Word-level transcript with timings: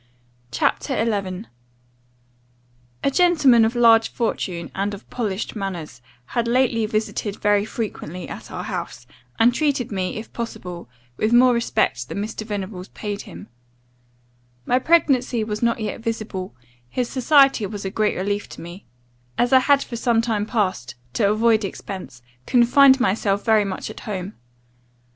CHAPTER 0.49 0.97
11 0.97 1.45
"A 3.03 3.11
GENTLEMAN 3.11 3.63
of 3.65 3.75
large 3.75 4.09
fortune 4.09 4.71
and 4.73 4.95
of 4.95 5.07
polished 5.11 5.55
manners, 5.55 6.01
had 6.25 6.47
lately 6.47 6.87
visited 6.87 7.35
very 7.39 7.65
frequently 7.65 8.27
at 8.27 8.49
our 8.49 8.63
house, 8.63 9.05
and 9.37 9.53
treated 9.53 9.91
me, 9.91 10.17
if 10.17 10.33
possible, 10.33 10.89
with 11.17 11.31
more 11.31 11.53
respect 11.53 12.09
than 12.09 12.17
Mr. 12.17 12.41
Venables 12.41 12.87
paid 12.87 13.21
him; 13.29 13.47
my 14.65 14.79
pregnancy 14.79 15.43
was 15.43 15.61
not 15.61 15.79
yet 15.79 16.01
visible, 16.01 16.55
his 16.89 17.07
society 17.07 17.67
was 17.67 17.85
a 17.85 17.91
great 17.91 18.15
relief 18.15 18.49
to 18.49 18.59
me, 18.61 18.87
as 19.37 19.53
I 19.53 19.59
had 19.59 19.83
for 19.83 19.97
some 19.97 20.19
time 20.19 20.47
past, 20.47 20.95
to 21.13 21.29
avoid 21.29 21.63
expence, 21.63 22.23
confined 22.47 22.99
myself 22.99 23.45
very 23.45 23.65
much 23.65 23.91
at 23.91 23.99
home. 23.99 24.33